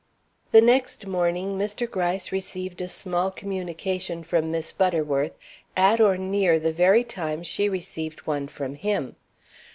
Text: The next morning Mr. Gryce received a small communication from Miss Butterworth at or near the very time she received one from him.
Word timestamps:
The 0.51 0.61
next 0.61 1.05
morning 1.05 1.59
Mr. 1.59 1.87
Gryce 1.87 2.31
received 2.31 2.81
a 2.81 2.87
small 2.87 3.29
communication 3.29 4.23
from 4.23 4.49
Miss 4.49 4.71
Butterworth 4.71 5.37
at 5.77 6.01
or 6.01 6.17
near 6.17 6.57
the 6.57 6.73
very 6.73 7.03
time 7.03 7.43
she 7.43 7.69
received 7.69 8.25
one 8.25 8.47
from 8.47 8.73
him. 8.73 9.15